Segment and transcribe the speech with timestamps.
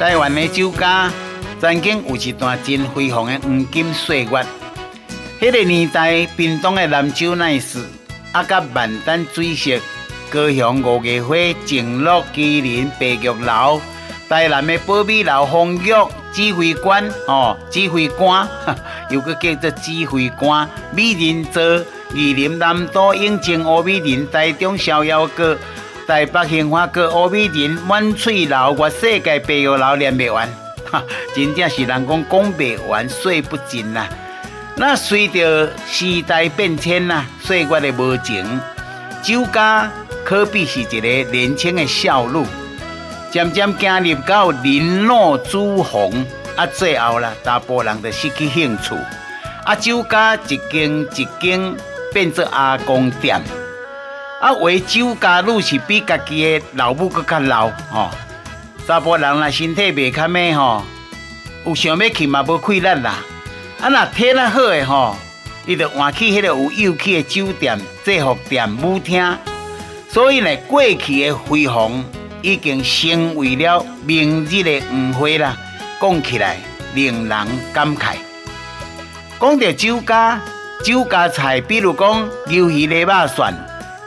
[0.00, 1.12] 台湾的酒家
[1.60, 4.46] 曾经有一段真辉煌的黄金岁月。
[5.38, 7.84] 迄个年代，屏东的南州乃是
[8.32, 9.78] 啊，甲万丹水色、
[10.30, 11.36] 高雄五月花、
[11.66, 13.78] 静乐、麒麟、白玉楼、
[14.26, 15.92] 台南的宝美楼、丰玉、
[16.32, 18.48] 指挥官哦，指挥官，
[19.10, 21.62] 又个叫做指挥官、美人座、
[22.14, 25.58] 宜林南都永靖乌美人、台中逍遥阁、
[26.10, 30.48] 台北兴花阁、乌美林、万翠楼、我世界白玉楼念不完，
[30.90, 31.00] 哈，
[31.36, 34.08] 真正是人讲讲不完，说不尽啦。
[34.74, 38.44] 那随着时代变迁呐，岁月的无情，
[39.22, 39.88] 酒家
[40.24, 42.44] 可比是一个年轻的少女，
[43.30, 48.96] 渐渐走入到林诺朱红，啊，最后啦，大部人就失去兴趣，
[49.64, 51.76] 啊，酒家一间一间
[52.12, 53.40] 变做阿公店，
[54.40, 58.08] 啊，为酒家女是比家己的老母阁较老吼，
[58.86, 60.82] 大部分人啦身体袂堪咩吼，
[61.66, 63.16] 有想要去嘛无气力啦。
[63.82, 65.14] 啊，若体那好诶吼，
[65.66, 69.36] 伊就换去迄个有幼气诶酒店、制服店、舞厅，
[70.08, 72.02] 所以呢，过去诶辉煌
[72.40, 75.54] 已经成为了明日诶黄花啦。
[76.00, 76.56] 讲起来
[76.94, 78.14] 令人感慨。
[79.38, 80.40] 讲到酒家，
[80.82, 83.54] 酒家菜，比如讲鱿鱼内肉蒜、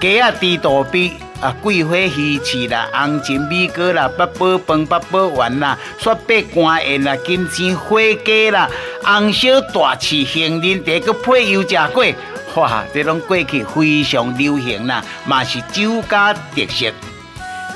[0.00, 1.12] 鸡仔猪肚皮。
[1.40, 8.68] 啊，桂花鱼翅啦，红鲟米糕啦，八宝饭、八宝丸啦，雪白干燕啦，金针花鸡啦，
[9.04, 12.12] 红烧大翅、杏仁茶，佮配油炸粿，
[12.56, 16.92] 哇，这拢过去非常流行啦，嘛是酒家特色。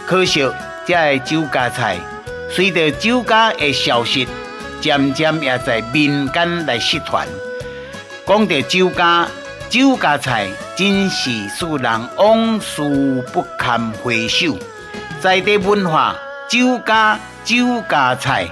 [0.08, 0.44] 可惜，
[0.84, 1.96] 这个酒家菜
[2.50, 4.26] 随着酒家的消失，
[4.80, 7.28] 渐渐也在民间来失传。
[8.26, 9.28] 讲到酒家。
[9.72, 12.82] 酒家菜真是使人往事
[13.32, 14.54] 不堪回首，
[15.18, 16.14] 在地文化
[16.46, 18.46] 酒家酒家菜。